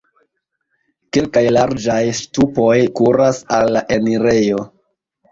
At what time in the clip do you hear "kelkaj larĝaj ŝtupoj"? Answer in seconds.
1.17-2.77